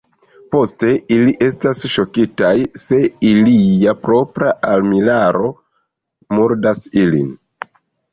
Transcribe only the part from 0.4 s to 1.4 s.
Poste ili